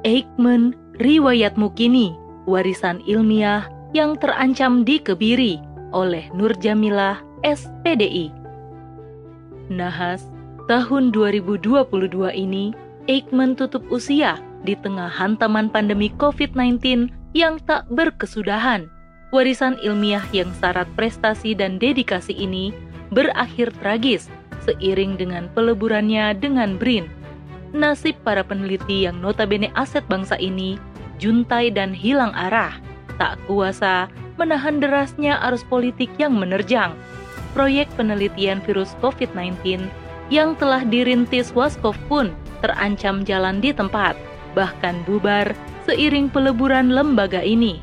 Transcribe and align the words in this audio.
Eijkman 0.00 0.72
Riwayatmu 0.96 1.76
Kini, 1.76 2.16
Warisan 2.48 3.04
Ilmiah 3.04 3.68
yang 3.92 4.16
Terancam 4.16 4.80
Dikebiri 4.80 5.60
oleh 5.92 6.24
Nur 6.32 6.56
Jamilah, 6.56 7.20
SPDI. 7.44 8.32
Nahas, 9.68 10.24
tahun 10.72 11.12
2022 11.12 12.16
ini, 12.32 12.72
Eijkman 13.12 13.60
tutup 13.60 13.84
usia 13.92 14.40
di 14.64 14.72
tengah 14.72 15.12
hantaman 15.12 15.68
pandemi 15.68 16.08
COVID-19 16.16 17.12
yang 17.36 17.60
tak 17.68 17.84
berkesudahan. 17.92 18.88
Warisan 19.36 19.76
ilmiah 19.84 20.24
yang 20.32 20.48
syarat 20.56 20.88
prestasi 20.96 21.52
dan 21.52 21.76
dedikasi 21.76 22.32
ini 22.32 22.72
berakhir 23.12 23.68
tragis 23.84 24.32
seiring 24.64 25.20
dengan 25.20 25.52
peleburannya 25.52 26.32
dengan 26.40 26.80
BRIN. 26.80 27.19
Nasib 27.70 28.18
para 28.26 28.42
peneliti 28.42 29.06
yang 29.06 29.22
notabene 29.22 29.70
aset 29.78 30.02
bangsa 30.10 30.34
ini 30.42 30.74
juntai 31.22 31.70
dan 31.70 31.94
hilang 31.94 32.34
arah, 32.34 32.74
tak 33.20 33.38
kuasa 33.46 34.10
menahan 34.40 34.80
derasnya 34.80 35.38
arus 35.46 35.62
politik 35.68 36.08
yang 36.16 36.34
menerjang. 36.34 36.96
Proyek 37.52 37.86
penelitian 37.94 38.58
virus 38.64 38.96
COVID-19 39.04 39.86
yang 40.32 40.54
telah 40.56 40.82
dirintis 40.86 41.50
Waskov 41.52 41.98
pun 42.06 42.32
terancam 42.64 43.22
jalan 43.26 43.58
di 43.60 43.70
tempat, 43.74 44.16
bahkan 44.56 45.02
bubar 45.04 45.52
seiring 45.84 46.30
peleburan 46.30 46.94
lembaga 46.94 47.42
ini. 47.42 47.82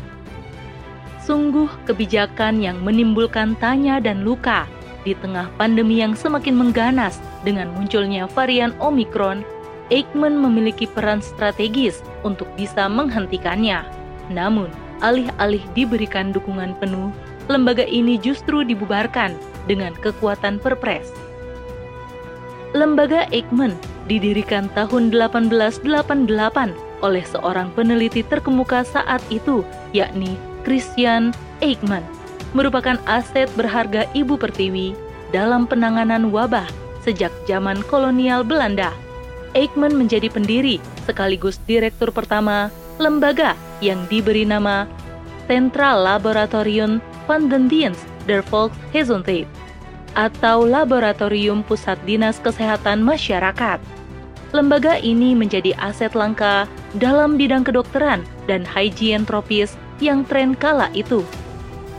Sungguh 1.23 1.67
kebijakan 1.83 2.63
yang 2.63 2.79
menimbulkan 2.83 3.59
tanya 3.59 3.99
dan 3.99 4.23
luka 4.23 4.63
di 5.03 5.11
tengah 5.15 5.51
pandemi 5.59 5.99
yang 5.99 6.15
semakin 6.15 6.55
mengganas 6.55 7.19
dengan 7.43 7.67
munculnya 7.75 8.27
varian 8.31 8.71
Omikron, 8.79 9.43
Eijkman 9.87 10.35
memiliki 10.35 10.83
peran 10.83 11.23
strategis 11.23 12.03
untuk 12.27 12.47
bisa 12.59 12.91
menghentikannya. 12.91 13.87
Namun, 14.27 14.67
alih-alih 14.99 15.63
diberikan 15.71 16.35
dukungan 16.35 16.75
penuh, 16.83 17.13
lembaga 17.47 17.87
ini 17.87 18.19
justru 18.19 18.67
dibubarkan 18.67 19.31
dengan 19.71 19.95
kekuatan 19.95 20.59
perpres. 20.59 21.07
Lembaga 22.75 23.31
Eijkman 23.31 23.79
didirikan 24.11 24.67
tahun 24.75 25.09
1888 25.15 25.87
oleh 26.99 27.23
seorang 27.23 27.71
peneliti 27.71 28.25
terkemuka 28.27 28.83
saat 28.83 29.23
itu, 29.31 29.63
yakni 29.95 30.35
Christian 30.67 31.31
Eijkman 31.63 32.03
merupakan 32.51 32.99
aset 33.07 33.47
berharga 33.55 34.07
Ibu 34.11 34.35
Pertiwi 34.35 34.95
dalam 35.31 35.67
penanganan 35.67 36.31
wabah 36.31 36.67
sejak 37.03 37.31
zaman 37.47 37.79
kolonial 37.87 38.43
Belanda. 38.43 38.91
Eijkman 39.55 39.95
menjadi 39.95 40.27
pendiri 40.27 40.81
sekaligus 41.07 41.61
direktur 41.63 42.11
pertama 42.11 42.67
lembaga 42.97 43.53
yang 43.79 44.03
diberi 44.09 44.43
nama 44.43 44.89
Central 45.47 46.03
Laboratorium 46.03 46.99
van 47.29 47.47
den 47.47 47.71
Dienst 47.71 48.03
der 48.27 48.43
Volksgezondheid 48.43 49.47
atau 50.17 50.65
Laboratorium 50.65 51.61
Pusat 51.63 52.01
Dinas 52.03 52.41
Kesehatan 52.41 53.05
Masyarakat. 53.05 53.79
Lembaga 54.51 54.97
ini 54.97 55.37
menjadi 55.37 55.75
aset 55.77 56.17
langka 56.17 56.65
dalam 56.97 57.35
bidang 57.35 57.67
kedokteran 57.67 58.25
dan 58.49 58.63
higien 58.63 59.27
tropis 59.27 59.75
yang 60.01 60.25
tren 60.25 60.55
kala 60.55 60.89
itu. 60.97 61.21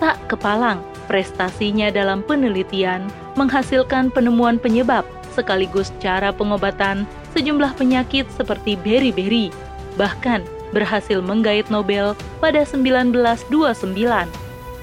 Tak 0.03 0.17
kepalang, 0.27 0.81
prestasinya 1.07 1.93
dalam 1.93 2.25
penelitian 2.25 3.07
menghasilkan 3.37 4.11
penemuan 4.11 4.59
penyebab 4.59 5.07
sekaligus 5.37 5.95
cara 6.03 6.35
pengobatan 6.35 7.07
sejumlah 7.37 7.75
penyakit 7.77 8.29
seperti 8.33 8.79
beri-beri, 8.81 9.53
bahkan 9.97 10.45
berhasil 10.73 11.19
menggait 11.25 11.69
Nobel 11.73 12.13
pada 12.39 12.63
1929. 12.63 13.49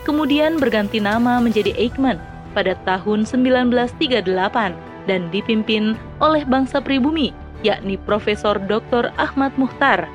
Kemudian 0.05 0.57
berganti 0.61 1.01
nama 1.01 1.41
menjadi 1.41 1.73
Eijkman 1.77 2.21
pada 2.53 2.77
tahun 2.85 3.25
1938 3.25 4.25
dan 5.05 5.21
dipimpin 5.29 5.97
oleh 6.21 6.45
bangsa 6.45 6.81
pribumi 6.81 7.33
yakni 7.65 7.97
Profesor 7.97 8.61
Dr. 8.61 9.09
Ahmad 9.17 9.53
Muhtar 9.57 10.05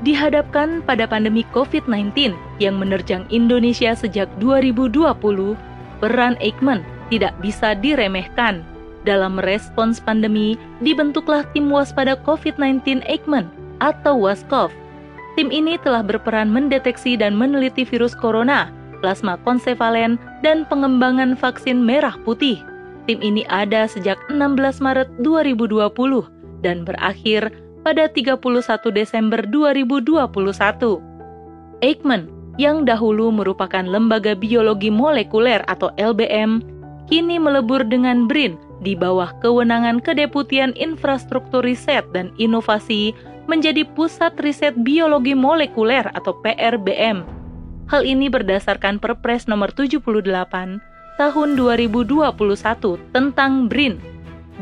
dihadapkan 0.00 0.80
pada 0.84 1.04
pandemi 1.04 1.44
COVID-19 1.52 2.32
yang 2.56 2.80
menerjang 2.80 3.28
Indonesia 3.28 3.92
sejak 3.92 4.28
2020, 4.40 4.96
peran 6.00 6.34
Eijkman 6.40 6.80
tidak 7.12 7.36
bisa 7.44 7.76
diremehkan. 7.76 8.64
Dalam 9.08 9.40
respons 9.40 9.96
pandemi, 9.96 10.60
dibentuklah 10.84 11.48
tim 11.56 11.72
waspada 11.72 12.20
COVID-19 12.28 13.00
Eijkman 13.08 13.48
atau 13.80 14.20
WASCOV. 14.20 14.68
Tim 15.40 15.48
ini 15.48 15.80
telah 15.80 16.04
berperan 16.04 16.52
mendeteksi 16.52 17.16
dan 17.16 17.32
meneliti 17.32 17.88
virus 17.88 18.12
corona, 18.12 18.68
plasma 19.00 19.40
konsevalen, 19.40 20.20
dan 20.44 20.68
pengembangan 20.68 21.32
vaksin 21.32 21.80
merah 21.80 22.12
putih. 22.28 22.60
Tim 23.08 23.24
ini 23.24 23.48
ada 23.48 23.88
sejak 23.88 24.20
16 24.28 24.84
Maret 24.84 25.08
2020 25.24 26.60
dan 26.60 26.84
berakhir 26.84 27.48
pada 27.80 28.04
31 28.12 28.36
Desember 28.92 29.40
2021. 29.48 31.00
Eijkman, 31.80 32.28
yang 32.60 32.84
dahulu 32.84 33.32
merupakan 33.32 33.80
lembaga 33.80 34.36
biologi 34.36 34.92
molekuler 34.92 35.64
atau 35.64 35.88
LBM, 35.96 36.60
kini 37.08 37.40
melebur 37.40 37.80
dengan 37.88 38.28
BRIN 38.28 38.69
di 38.80 38.96
bawah 38.96 39.32
kewenangan 39.44 40.00
Kedeputian 40.00 40.72
Infrastruktur 40.76 41.64
Riset 41.64 42.04
dan 42.16 42.32
Inovasi 42.40 43.12
menjadi 43.44 43.84
Pusat 43.84 44.40
Riset 44.40 44.74
Biologi 44.80 45.36
Molekuler 45.36 46.08
atau 46.16 46.36
PRBM. 46.40 47.26
Hal 47.90 48.06
ini 48.06 48.30
berdasarkan 48.30 49.02
Perpres 49.02 49.50
nomor 49.50 49.74
78 49.74 50.00
tahun 51.18 51.48
2021 51.58 52.32
tentang 53.12 53.52
BRIN. 53.66 53.98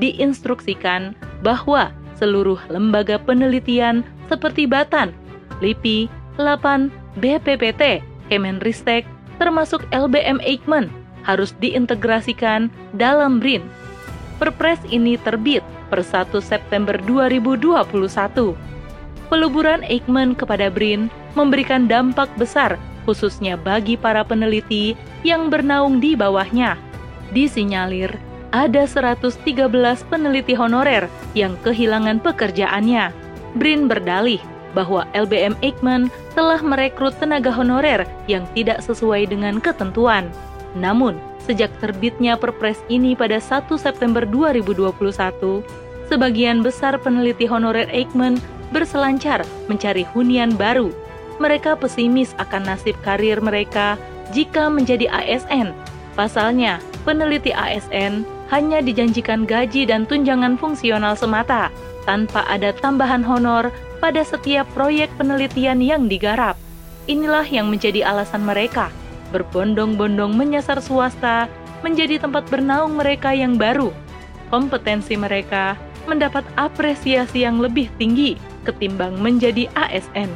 Diinstruksikan 0.00 1.12
bahwa 1.44 1.92
seluruh 2.16 2.58
lembaga 2.72 3.20
penelitian 3.20 4.02
seperti 4.26 4.66
Batan, 4.66 5.14
LIPI, 5.62 6.10
LAPAN, 6.40 6.90
BPPT, 7.20 8.02
Kemenristek, 8.32 9.06
termasuk 9.38 9.86
LBM 9.94 10.42
Eijkman 10.42 10.90
harus 11.22 11.52
diintegrasikan 11.60 12.72
dalam 12.96 13.38
BRIN. 13.38 13.62
Perpres 14.38 14.78
ini 14.86 15.18
terbit 15.18 15.66
per 15.90 16.00
1 16.02 16.30
September 16.38 16.94
2021. 17.02 18.54
Peluburan 19.28 19.84
Eijkman 19.84 20.32
kepada 20.32 20.72
BRIN 20.72 21.12
memberikan 21.36 21.90
dampak 21.90 22.30
besar 22.40 22.78
khususnya 23.08 23.56
bagi 23.56 23.96
para 23.96 24.20
peneliti 24.20 24.92
yang 25.24 25.48
bernaung 25.48 25.96
di 25.96 26.12
bawahnya. 26.12 26.76
Disinyalir 27.32 28.12
ada 28.52 28.88
113 28.88 29.44
peneliti 30.08 30.52
honorer 30.56 31.08
yang 31.32 31.56
kehilangan 31.64 32.20
pekerjaannya. 32.20 33.12
Brin 33.56 33.88
berdalih 33.88 34.40
bahwa 34.76 35.08
LBM 35.16 35.56
Eijkman 35.64 36.12
telah 36.36 36.60
merekrut 36.60 37.16
tenaga 37.16 37.48
honorer 37.48 38.04
yang 38.28 38.44
tidak 38.52 38.84
sesuai 38.84 39.28
dengan 39.28 39.60
ketentuan. 39.60 40.28
Namun, 40.76 41.16
sejak 41.48 41.72
terbitnya 41.80 42.36
perpres 42.36 42.76
ini 42.92 43.16
pada 43.16 43.40
1 43.40 43.72
September 43.80 44.28
2021, 44.28 45.64
sebagian 46.12 46.60
besar 46.60 47.00
peneliti 47.00 47.48
honorer 47.48 47.88
Eijkman 47.88 48.36
berselancar 48.68 49.40
mencari 49.72 50.04
hunian 50.12 50.52
baru. 50.52 50.92
Mereka 51.40 51.80
pesimis 51.80 52.36
akan 52.36 52.68
nasib 52.68 53.00
karir 53.00 53.40
mereka 53.40 53.96
jika 54.36 54.68
menjadi 54.68 55.08
ASN. 55.08 55.72
Pasalnya, 56.12 56.84
peneliti 57.08 57.56
ASN 57.56 58.28
hanya 58.52 58.84
dijanjikan 58.84 59.48
gaji 59.48 59.88
dan 59.88 60.04
tunjangan 60.04 60.60
fungsional 60.60 61.16
semata, 61.16 61.72
tanpa 62.04 62.44
ada 62.44 62.76
tambahan 62.76 63.24
honor 63.24 63.72
pada 64.04 64.20
setiap 64.20 64.68
proyek 64.76 65.08
penelitian 65.16 65.80
yang 65.80 66.12
digarap. 66.12 66.60
Inilah 67.08 67.46
yang 67.48 67.72
menjadi 67.72 68.04
alasan 68.04 68.44
mereka 68.44 68.92
berbondong-bondong 69.30 70.34
menyasar 70.34 70.80
swasta 70.80 71.46
menjadi 71.80 72.18
tempat 72.22 72.48
bernaung 72.50 72.98
mereka 72.98 73.32
yang 73.32 73.54
baru. 73.56 73.94
Kompetensi 74.48 75.14
mereka 75.14 75.76
mendapat 76.08 76.42
apresiasi 76.56 77.44
yang 77.44 77.60
lebih 77.60 77.92
tinggi 78.00 78.40
ketimbang 78.64 79.20
menjadi 79.20 79.68
ASN. 79.76 80.32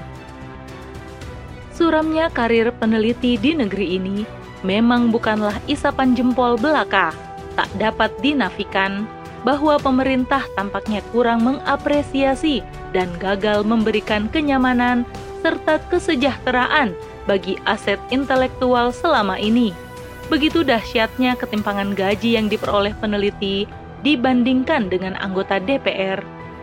Suramnya 1.72 2.28
karir 2.28 2.68
peneliti 2.76 3.40
di 3.40 3.56
negeri 3.56 3.96
ini 3.96 4.28
memang 4.62 5.08
bukanlah 5.08 5.56
isapan 5.66 6.12
jempol 6.12 6.60
belaka 6.60 7.16
tak 7.56 7.68
dapat 7.80 8.12
dinafikan 8.20 9.08
bahwa 9.42 9.74
pemerintah 9.80 10.46
tampaknya 10.54 11.02
kurang 11.10 11.42
mengapresiasi 11.42 12.62
dan 12.94 13.10
gagal 13.18 13.66
memberikan 13.66 14.30
kenyamanan 14.30 15.02
serta 15.42 15.82
kesejahteraan 15.90 16.94
bagi 17.26 17.58
aset 17.66 17.98
intelektual 18.14 18.94
selama 18.94 19.36
ini. 19.36 19.74
Begitu 20.30 20.62
dahsyatnya 20.62 21.36
ketimpangan 21.36 21.92
gaji 21.92 22.38
yang 22.38 22.46
diperoleh 22.48 22.94
peneliti 23.02 23.66
dibandingkan 24.06 24.88
dengan 24.88 25.18
anggota 25.18 25.58
DPR. 25.58 26.22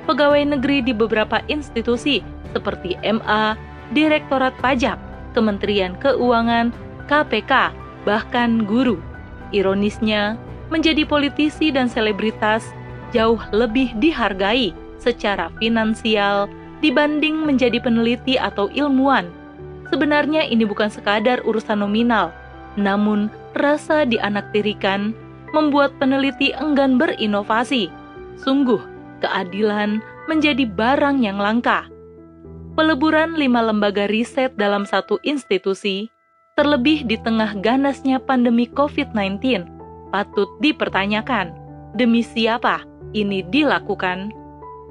pegawai 0.10 0.42
negeri 0.42 0.82
di 0.82 0.90
beberapa 0.90 1.38
institusi 1.54 2.26
seperti 2.50 2.98
MA, 3.06 3.54
Direktorat 3.94 4.58
Pajak, 4.58 4.98
Kementerian 5.38 5.94
Keuangan, 6.02 6.74
KPK, 7.06 7.70
bahkan 8.10 8.66
guru. 8.66 8.98
Ironisnya, 9.54 10.34
menjadi 10.74 11.06
politisi 11.06 11.70
dan 11.70 11.86
selebritas 11.86 12.66
jauh 13.14 13.38
lebih 13.54 13.94
dihargai 14.02 14.74
secara 14.98 15.54
finansial 15.62 16.50
dibanding 16.80 17.44
menjadi 17.44 17.80
peneliti 17.80 18.40
atau 18.40 18.72
ilmuwan. 18.72 19.28
Sebenarnya 19.90 20.46
ini 20.48 20.64
bukan 20.64 20.88
sekadar 20.88 21.44
urusan 21.44 21.82
nominal, 21.82 22.32
namun 22.78 23.28
rasa 23.58 24.06
dianaktirikan 24.06 25.12
membuat 25.52 25.98
peneliti 25.98 26.54
enggan 26.56 27.02
berinovasi. 27.02 27.90
Sungguh, 28.40 28.80
keadilan 29.20 30.00
menjadi 30.30 30.64
barang 30.64 31.26
yang 31.26 31.42
langka. 31.42 31.90
Peleburan 32.78 33.36
lima 33.36 33.60
lembaga 33.66 34.08
riset 34.08 34.56
dalam 34.56 34.88
satu 34.88 35.20
institusi, 35.26 36.08
terlebih 36.56 37.04
di 37.04 37.20
tengah 37.20 37.58
ganasnya 37.60 38.22
pandemi 38.22 38.70
COVID-19, 38.72 39.68
patut 40.14 40.48
dipertanyakan. 40.64 41.52
Demi 41.98 42.22
siapa 42.22 42.86
ini 43.12 43.42
dilakukan? 43.42 44.32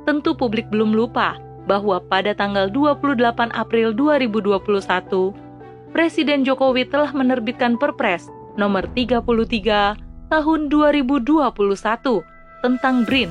Tentu 0.04 0.34
publik 0.34 0.66
belum 0.68 0.92
lupa 0.92 1.47
bahwa 1.68 2.00
pada 2.00 2.32
tanggal 2.32 2.72
28 2.72 3.52
April 3.52 3.92
2021, 3.92 5.36
Presiden 5.92 6.40
Jokowi 6.48 6.88
telah 6.88 7.12
menerbitkan 7.12 7.76
Perpres 7.76 8.32
nomor 8.56 8.88
33 8.96 9.20
tahun 10.32 10.60
2021 10.72 12.24
tentang 12.64 13.04
BRIN. 13.04 13.30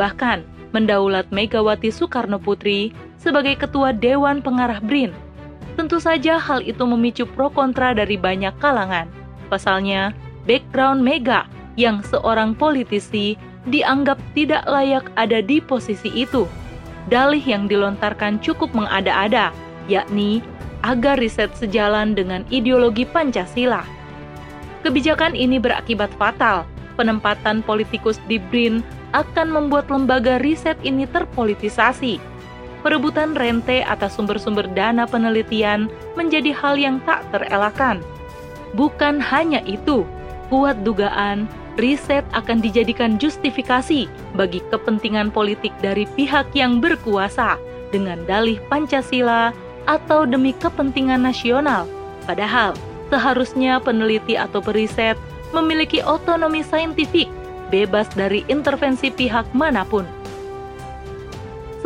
Bahkan 0.00 0.38
mendaulat 0.72 1.28
Megawati 1.28 1.92
Soekarno 1.92 2.40
Putri 2.40 2.96
sebagai 3.20 3.60
ketua 3.60 3.92
Dewan 3.92 4.40
Pengarah 4.40 4.80
BRIN. 4.80 5.12
Tentu 5.76 6.00
saja 6.00 6.40
hal 6.40 6.64
itu 6.64 6.80
memicu 6.88 7.28
pro 7.28 7.52
kontra 7.52 7.92
dari 7.92 8.16
banyak 8.16 8.56
kalangan. 8.56 9.08
Pasalnya, 9.52 10.16
background 10.48 11.04
Mega 11.04 11.44
yang 11.76 12.00
seorang 12.00 12.56
politisi 12.56 13.36
dianggap 13.68 14.16
tidak 14.32 14.64
layak 14.64 15.04
ada 15.20 15.44
di 15.44 15.60
posisi 15.60 16.08
itu 16.16 16.48
dalih 17.06 17.42
yang 17.42 17.70
dilontarkan 17.70 18.42
cukup 18.42 18.74
mengada-ada, 18.74 19.54
yakni 19.86 20.42
agar 20.82 21.18
riset 21.18 21.50
sejalan 21.58 22.14
dengan 22.14 22.46
ideologi 22.50 23.06
Pancasila. 23.06 23.82
Kebijakan 24.86 25.34
ini 25.34 25.58
berakibat 25.58 26.12
fatal. 26.14 26.62
Penempatan 26.96 27.60
politikus 27.60 28.16
di 28.24 28.40
BRIN 28.40 28.80
akan 29.12 29.52
membuat 29.52 29.92
lembaga 29.92 30.40
riset 30.40 30.80
ini 30.80 31.04
terpolitisasi. 31.04 32.16
Perebutan 32.80 33.34
rente 33.34 33.84
atas 33.84 34.16
sumber-sumber 34.16 34.64
dana 34.72 35.04
penelitian 35.04 35.90
menjadi 36.14 36.54
hal 36.54 36.78
yang 36.78 37.02
tak 37.04 37.26
terelakkan. 37.34 38.00
Bukan 38.78 39.18
hanya 39.20 39.60
itu, 39.66 40.06
kuat 40.48 40.80
dugaan 40.86 41.50
riset 41.76 42.24
akan 42.32 42.64
dijadikan 42.64 43.20
justifikasi 43.20 44.08
bagi 44.34 44.60
kepentingan 44.72 45.28
politik 45.28 45.72
dari 45.84 46.08
pihak 46.16 46.48
yang 46.56 46.80
berkuasa 46.80 47.60
dengan 47.92 48.24
dalih 48.24 48.58
Pancasila 48.72 49.52
atau 49.86 50.26
demi 50.26 50.56
kepentingan 50.56 51.22
nasional. 51.22 51.86
Padahal, 52.26 52.74
seharusnya 53.12 53.78
peneliti 53.78 54.34
atau 54.34 54.58
periset 54.58 55.14
memiliki 55.54 56.02
otonomi 56.02 56.66
saintifik, 56.66 57.30
bebas 57.70 58.10
dari 58.18 58.42
intervensi 58.50 59.14
pihak 59.14 59.46
mana 59.54 59.86
pun. 59.86 60.02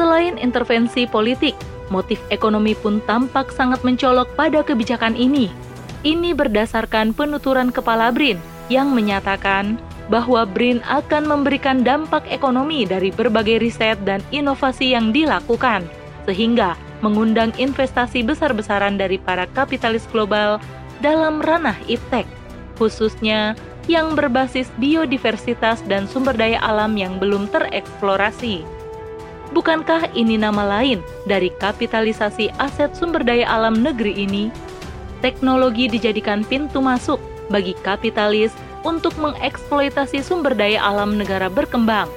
Selain 0.00 0.40
intervensi 0.40 1.04
politik, 1.04 1.52
motif 1.92 2.16
ekonomi 2.32 2.72
pun 2.72 3.04
tampak 3.04 3.52
sangat 3.52 3.84
mencolok 3.84 4.32
pada 4.32 4.64
kebijakan 4.64 5.12
ini. 5.12 5.52
Ini 6.00 6.32
berdasarkan 6.32 7.12
penuturan 7.12 7.68
Kepala 7.68 8.08
BRIN 8.08 8.40
yang 8.70 8.94
menyatakan 8.94 9.76
bahwa 10.08 10.46
BRIN 10.46 10.80
akan 10.86 11.26
memberikan 11.26 11.82
dampak 11.82 12.24
ekonomi 12.30 12.86
dari 12.86 13.10
berbagai 13.10 13.62
riset 13.62 13.98
dan 14.06 14.22
inovasi 14.30 14.94
yang 14.94 15.10
dilakukan, 15.10 15.84
sehingga 16.24 16.78
mengundang 17.02 17.50
investasi 17.58 18.22
besar-besaran 18.22 18.96
dari 18.96 19.18
para 19.18 19.44
kapitalis 19.52 20.06
global 20.10 20.62
dalam 21.02 21.42
ranah 21.42 21.76
iptek, 21.90 22.26
khususnya 22.78 23.58
yang 23.90 24.14
berbasis 24.14 24.70
biodiversitas 24.78 25.82
dan 25.90 26.06
sumber 26.06 26.36
daya 26.36 26.62
alam 26.62 26.94
yang 26.94 27.18
belum 27.18 27.50
tereksplorasi. 27.50 28.62
Bukankah 29.50 30.14
ini 30.14 30.38
nama 30.38 30.62
lain 30.78 31.02
dari 31.26 31.50
kapitalisasi 31.58 32.54
aset 32.62 32.94
sumber 32.94 33.26
daya 33.26 33.50
alam 33.50 33.82
negeri 33.82 34.14
ini? 34.14 34.46
Teknologi 35.18 35.90
dijadikan 35.90 36.46
pintu 36.46 36.78
masuk 36.78 37.18
bagi 37.50 37.74
kapitalis 37.82 38.54
untuk 38.86 39.12
mengeksploitasi 39.20 40.24
sumber 40.24 40.56
daya 40.56 40.80
alam 40.80 41.18
negara 41.18 41.52
berkembang, 41.52 42.08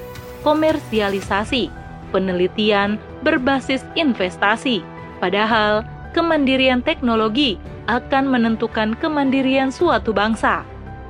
komersialisasi, 0.45 1.68
penelitian 2.13 3.01
berbasis 3.25 3.83
investasi. 3.97 4.85
Padahal, 5.19 5.83
kemandirian 6.13 6.85
teknologi 6.85 7.57
akan 7.89 8.31
menentukan 8.31 8.95
kemandirian 9.01 9.74
suatu 9.74 10.15
bangsa. 10.15 10.63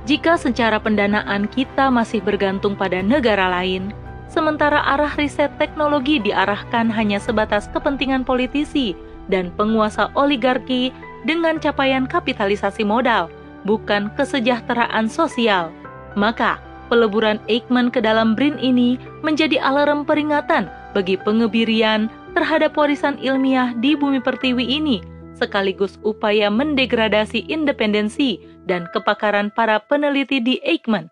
Jika 0.04 0.36
secara 0.36 0.76
pendanaan 0.80 1.48
kita 1.48 1.88
masih 1.88 2.20
bergantung 2.20 2.74
pada 2.76 3.00
negara 3.00 3.48
lain, 3.48 3.94
sementara 4.28 4.82
arah 4.84 5.12
riset 5.16 5.48
teknologi 5.56 6.20
diarahkan 6.20 6.90
hanya 6.92 7.16
sebatas 7.22 7.70
kepentingan 7.72 8.26
politisi 8.26 8.92
dan 9.32 9.48
penguasa 9.56 10.12
oligarki 10.12 10.92
dengan 11.24 11.56
capaian 11.56 12.04
kapitalisasi 12.04 12.84
modal, 12.84 13.32
bukan 13.64 14.12
kesejahteraan 14.14 15.08
sosial. 15.10 15.72
Maka, 16.14 16.60
peleburan 16.92 17.42
Eichmann 17.50 17.90
ke 17.90 17.98
dalam 17.98 18.38
BRIN 18.38 18.60
ini 18.60 19.00
menjadi 19.24 19.58
alarm 19.58 20.06
peringatan 20.06 20.70
bagi 20.94 21.18
pengebirian 21.18 22.06
terhadap 22.38 22.76
warisan 22.78 23.18
ilmiah 23.18 23.74
di 23.82 23.98
bumi 23.98 24.22
pertiwi 24.22 24.62
ini, 24.62 25.02
sekaligus 25.34 25.98
upaya 26.06 26.52
mendegradasi 26.52 27.50
independensi 27.50 28.38
dan 28.68 28.86
kepakaran 28.94 29.50
para 29.50 29.82
peneliti 29.82 30.38
di 30.38 30.62
Eichmann. 30.62 31.10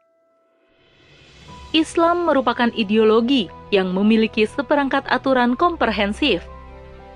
Islam 1.73 2.29
merupakan 2.29 2.69
ideologi 2.77 3.49
yang 3.73 3.97
memiliki 3.97 4.45
seperangkat 4.45 5.09
aturan 5.09 5.57
komprehensif, 5.57 6.45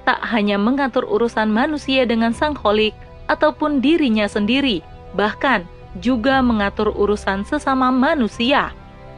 tak 0.08 0.22
hanya 0.24 0.56
mengatur 0.56 1.04
urusan 1.04 1.52
manusia 1.52 2.08
dengan 2.08 2.32
sang 2.32 2.56
holik 2.56 2.96
ataupun 3.28 3.84
dirinya 3.84 4.24
sendiri, 4.24 4.80
bahkan 5.14 5.68
juga 6.00 6.42
mengatur 6.42 6.92
urusan 6.92 7.44
sesama 7.46 7.92
manusia. 7.92 8.72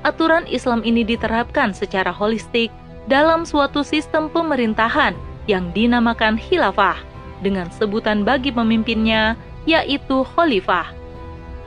Aturan 0.06 0.46
Islam 0.46 0.86
ini 0.86 1.02
diterapkan 1.02 1.74
secara 1.74 2.14
holistik 2.14 2.70
dalam 3.10 3.42
suatu 3.42 3.82
sistem 3.82 4.30
pemerintahan 4.30 5.16
yang 5.50 5.72
dinamakan 5.74 6.36
khilafah 6.38 7.00
dengan 7.40 7.66
sebutan 7.72 8.22
bagi 8.22 8.52
pemimpinnya 8.52 9.34
yaitu 9.64 10.22
khalifah. 10.36 10.92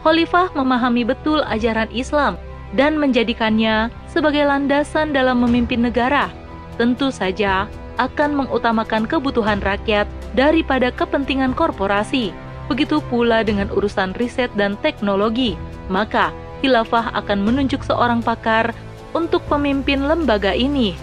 Khalifah 0.02 0.54
memahami 0.58 1.06
betul 1.06 1.46
ajaran 1.46 1.90
Islam 1.94 2.38
dan 2.74 2.98
menjadikannya 2.98 3.92
sebagai 4.08 4.48
landasan 4.48 5.12
dalam 5.12 5.44
memimpin 5.44 5.84
negara. 5.84 6.32
Tentu 6.80 7.12
saja 7.12 7.68
akan 8.00 8.34
mengutamakan 8.34 9.06
kebutuhan 9.06 9.60
rakyat 9.62 10.08
daripada 10.34 10.90
kepentingan 10.90 11.54
korporasi. 11.54 12.32
Begitu 12.72 13.04
pula 13.12 13.44
dengan 13.44 13.68
urusan 13.68 14.16
riset 14.16 14.48
dan 14.56 14.80
teknologi, 14.80 15.60
maka 15.92 16.32
khilafah 16.64 17.12
akan 17.20 17.44
menunjuk 17.44 17.84
seorang 17.84 18.24
pakar 18.24 18.72
untuk 19.12 19.44
pemimpin 19.52 20.08
lembaga 20.08 20.56
ini, 20.56 20.96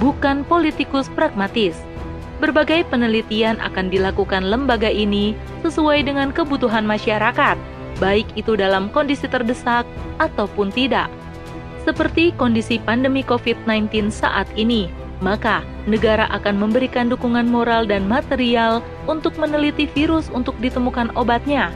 bukan 0.00 0.48
politikus 0.48 1.12
pragmatis. 1.12 1.76
Berbagai 2.40 2.88
penelitian 2.88 3.60
akan 3.60 3.92
dilakukan 3.92 4.48
lembaga 4.48 4.88
ini 4.88 5.36
sesuai 5.60 6.08
dengan 6.08 6.32
kebutuhan 6.32 6.88
masyarakat, 6.88 7.60
baik 8.00 8.24
itu 8.40 8.56
dalam 8.56 8.88
kondisi 8.88 9.28
terdesak 9.28 9.84
ataupun 10.16 10.72
tidak. 10.72 11.12
Seperti 11.84 12.32
kondisi 12.32 12.80
pandemi 12.80 13.20
COVID-19 13.28 14.08
saat 14.08 14.48
ini, 14.56 14.88
maka 15.20 15.62
negara 15.84 16.28
akan 16.32 16.56
memberikan 16.56 17.08
dukungan 17.12 17.48
moral 17.48 17.84
dan 17.84 18.08
material 18.08 18.84
untuk 19.04 19.36
meneliti 19.36 19.88
virus 19.88 20.32
untuk 20.32 20.56
ditemukan 20.58 21.12
obatnya. 21.16 21.72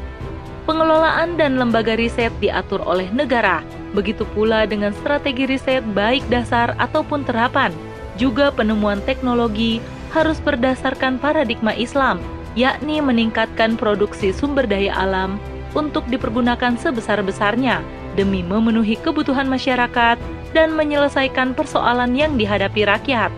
Pengelolaan 0.64 1.36
dan 1.36 1.60
lembaga 1.60 1.92
riset 1.92 2.32
diatur 2.40 2.80
oleh 2.88 3.12
negara, 3.12 3.60
begitu 3.92 4.24
pula 4.32 4.64
dengan 4.64 4.96
strategi 4.96 5.44
riset 5.44 5.84
baik 5.92 6.24
dasar 6.32 6.72
ataupun 6.80 7.20
terapan. 7.28 7.68
Juga 8.16 8.48
penemuan 8.48 9.04
teknologi 9.04 9.84
harus 10.16 10.40
berdasarkan 10.40 11.20
paradigma 11.20 11.76
Islam, 11.76 12.16
yakni 12.56 13.04
meningkatkan 13.04 13.76
produksi 13.76 14.32
sumber 14.32 14.64
daya 14.64 14.96
alam 14.96 15.36
untuk 15.76 16.06
dipergunakan 16.08 16.78
sebesar-besarnya 16.80 17.82
demi 18.14 18.46
memenuhi 18.46 18.94
kebutuhan 19.02 19.50
masyarakat 19.50 20.16
dan 20.54 20.72
menyelesaikan 20.78 21.52
persoalan 21.52 22.14
yang 22.14 22.38
dihadapi 22.38 22.86
rakyat. 22.86 23.34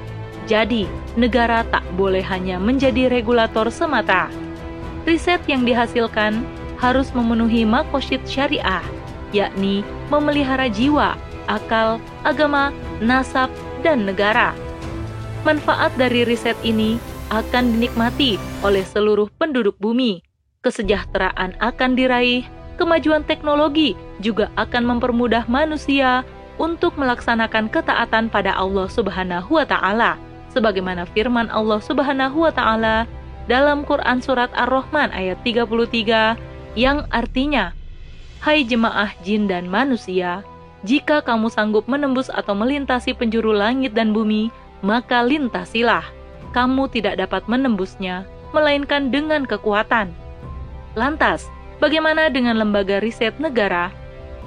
Jadi, 0.47 0.87
negara 1.19 1.67
tak 1.67 1.83
boleh 1.99 2.23
hanya 2.23 2.61
menjadi 2.61 3.11
regulator 3.11 3.67
semata. 3.73 4.31
Riset 5.09 5.43
yang 5.51 5.67
dihasilkan 5.67 6.45
harus 6.79 7.11
memenuhi 7.17 7.65
makosyid 7.67 8.23
syariah, 8.29 8.85
yakni 9.33 9.83
memelihara 10.13 10.71
jiwa, 10.71 11.19
akal, 11.51 11.99
agama, 12.23 12.71
nasab, 13.03 13.51
dan 13.81 14.07
negara. 14.07 14.53
Manfaat 15.43 15.95
dari 15.99 16.23
riset 16.23 16.59
ini 16.63 17.01
akan 17.31 17.75
dinikmati 17.75 18.39
oleh 18.63 18.87
seluruh 18.87 19.27
penduduk 19.35 19.75
bumi. 19.83 20.23
Kesejahteraan 20.63 21.59
akan 21.63 21.95
diraih, 21.95 22.43
kemajuan 22.79 23.23
teknologi 23.23 23.95
juga 24.19 24.51
akan 24.59 24.99
mempermudah 24.99 25.47
manusia 25.47 26.27
untuk 26.57 26.97
melaksanakan 26.97 27.69
ketaatan 27.69 28.33
pada 28.33 28.57
Allah 28.57 28.89
Subhanahu 28.89 29.61
wa 29.61 29.67
taala 29.69 30.17
sebagaimana 30.53 31.05
firman 31.13 31.53
Allah 31.53 31.81
Subhanahu 31.81 32.49
wa 32.49 32.53
taala 32.53 33.05
dalam 33.47 33.85
Quran 33.85 34.19
surat 34.25 34.51
Ar-Rahman 34.57 35.13
ayat 35.13 35.39
33 35.45 36.37
yang 36.77 37.05
artinya 37.13 37.77
Hai 38.41 38.63
jemaah 38.63 39.11
jin 39.25 39.49
dan 39.49 39.67
manusia 39.67 40.45
jika 40.87 41.25
kamu 41.25 41.51
sanggup 41.51 41.89
menembus 41.91 42.31
atau 42.31 42.55
melintasi 42.55 43.17
penjuru 43.17 43.51
langit 43.51 43.97
dan 43.97 44.15
bumi 44.15 44.53
maka 44.85 45.25
lintasilah. 45.25 46.05
Kamu 46.53 46.89
tidak 46.89 47.21
dapat 47.21 47.45
menembusnya 47.51 48.25
melainkan 48.55 49.13
dengan 49.13 49.45
kekuatan. 49.45 50.15
Lantas 50.97 51.51
bagaimana 51.83 52.33
dengan 52.33 52.57
lembaga 52.57 53.03
riset 53.03 53.37
negara 53.37 53.93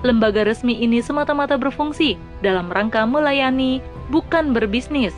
lembaga 0.03 0.47
resmi 0.47 0.79
ini 0.79 1.03
semata-mata 1.03 1.59
berfungsi 1.59 2.15
dalam 2.39 2.71
rangka 2.71 3.03
melayani, 3.03 3.83
bukan 4.07 4.55
berbisnis. 4.55 5.15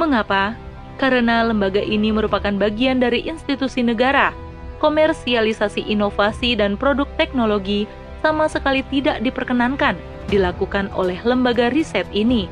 Mengapa? 0.00 0.56
Karena 0.96 1.44
lembaga 1.44 1.80
ini 1.80 2.12
merupakan 2.12 2.52
bagian 2.56 3.00
dari 3.00 3.24
institusi 3.26 3.84
negara. 3.84 4.32
Komersialisasi 4.80 5.86
inovasi 5.86 6.58
dan 6.58 6.74
produk 6.74 7.06
teknologi 7.14 7.86
sama 8.22 8.50
sekali 8.50 8.82
tidak 8.90 9.22
diperkenankan 9.22 9.94
dilakukan 10.30 10.88
oleh 10.94 11.18
lembaga 11.26 11.68
riset 11.70 12.06
ini. 12.14 12.46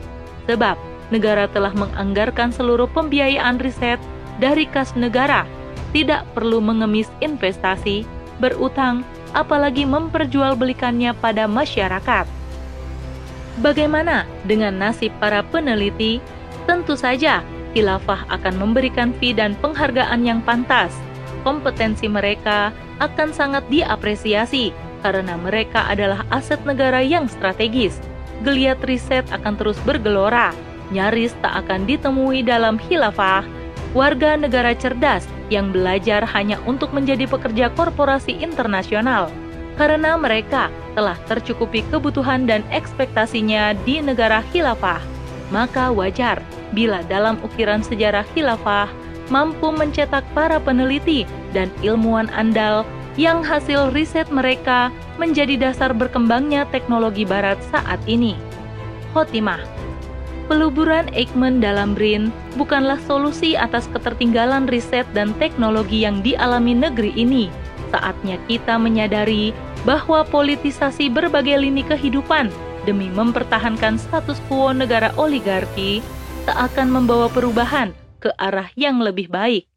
Sebab 0.51 0.75
negara 1.15 1.47
telah 1.51 1.71
menganggarkan 1.75 2.51
seluruh 2.51 2.87
pembiayaan 2.91 3.59
riset 3.63 3.99
dari 4.43 4.67
kas 4.67 4.93
negara, 4.97 5.47
tidak 5.95 6.27
perlu 6.35 6.59
mengemis 6.63 7.11
investasi, 7.25 8.07
berutang, 8.41 9.07
apalagi 9.37 9.87
memperjualbelikannya 9.87 11.15
pada 11.21 11.47
masyarakat. 11.47 12.27
Bagaimana 13.61 14.25
dengan 14.49 14.81
nasib 14.81 15.13
para 15.21 15.45
peneliti 15.45 16.19
Tentu 16.71 16.95
saja, 16.95 17.43
khilafah 17.73 18.31
akan 18.31 18.55
memberikan 18.63 19.11
fee 19.17 19.35
dan 19.35 19.59
penghargaan 19.59 20.23
yang 20.23 20.39
pantas. 20.39 20.95
Kompetensi 21.43 22.07
mereka 22.07 22.71
akan 23.01 23.33
sangat 23.33 23.65
diapresiasi 23.73 24.71
karena 25.03 25.35
mereka 25.41 25.89
adalah 25.89 26.23
aset 26.31 26.63
negara 26.69 27.01
yang 27.01 27.27
strategis. 27.27 27.97
Geliat 28.47 28.79
riset 28.85 29.27
akan 29.33 29.57
terus 29.57 29.83
bergelora, 29.83 30.53
nyaris 30.93 31.33
tak 31.41 31.65
akan 31.67 31.91
ditemui 31.91 32.45
dalam 32.45 32.77
khilafah. 32.77 33.43
Warga 33.97 34.39
negara 34.39 34.71
cerdas 34.77 35.27
yang 35.51 35.75
belajar 35.75 36.25
hanya 36.31 36.57
untuk 36.65 36.95
menjadi 36.95 37.27
pekerja 37.27 37.69
korporasi 37.75 38.39
internasional 38.41 39.29
karena 39.77 40.17
mereka 40.17 40.71
telah 40.95 41.19
tercukupi 41.27 41.85
kebutuhan 41.91 42.49
dan 42.49 42.65
ekspektasinya 42.71 43.75
di 43.85 44.01
negara 44.01 44.41
khilafah 44.55 45.03
maka 45.51 45.91
wajar 45.91 46.41
bila 46.71 47.03
dalam 47.11 47.37
ukiran 47.43 47.83
sejarah 47.83 48.23
khilafah 48.33 48.89
mampu 49.31 49.71
mencetak 49.71 50.23
para 50.35 50.59
peneliti 50.63 51.27
dan 51.51 51.71
ilmuwan 51.83 52.31
andal 52.35 52.87
yang 53.19 53.43
hasil 53.43 53.91
riset 53.91 54.31
mereka 54.31 54.89
menjadi 55.19 55.59
dasar 55.59 55.91
berkembangnya 55.91 56.67
teknologi 56.71 57.27
barat 57.27 57.59
saat 57.69 57.99
ini. 58.07 58.39
Khotimah 59.11 59.80
Peluburan 60.51 61.07
Eijkman 61.15 61.63
dalam 61.63 61.95
BRIN 61.95 62.35
bukanlah 62.59 62.99
solusi 63.07 63.55
atas 63.55 63.87
ketertinggalan 63.95 64.67
riset 64.67 65.07
dan 65.15 65.31
teknologi 65.39 66.03
yang 66.03 66.27
dialami 66.27 66.75
negeri 66.75 67.15
ini. 67.15 67.47
Saatnya 67.95 68.35
kita 68.51 68.75
menyadari 68.75 69.55
bahwa 69.87 70.27
politisasi 70.27 71.07
berbagai 71.07 71.55
lini 71.55 71.87
kehidupan 71.87 72.51
demi 72.83 73.07
mempertahankan 73.15 73.95
status 73.95 74.43
quo 74.51 74.75
negara 74.75 75.15
oligarki 75.15 76.03
tak 76.51 76.75
akan 76.75 76.99
membawa 76.99 77.31
perubahan 77.31 77.95
ke 78.19 78.35
arah 78.43 78.67
yang 78.75 78.99
lebih 78.99 79.31
baik. 79.31 79.71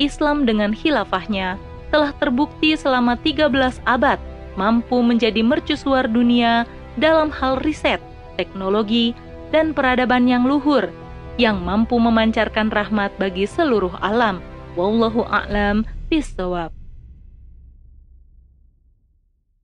Islam 0.00 0.48
dengan 0.48 0.72
khilafahnya 0.72 1.60
telah 1.92 2.16
terbukti 2.16 2.72
selama 2.80 3.20
13 3.20 3.52
abad 3.84 4.16
mampu 4.56 5.04
menjadi 5.04 5.44
mercusuar 5.44 6.08
dunia 6.08 6.64
dalam 6.96 7.28
hal 7.28 7.60
riset, 7.60 8.00
teknologi, 8.40 9.12
dan 9.50 9.74
peradaban 9.74 10.28
yang 10.28 10.46
luhur 10.46 10.92
yang 11.34 11.58
mampu 11.66 11.98
memancarkan 11.98 12.70
rahmat 12.70 13.10
bagi 13.18 13.46
seluruh 13.50 13.98
alam. 13.98 14.38
Wallahu 14.78 15.26
a'lam 15.26 15.82
bishawab. 16.10 16.83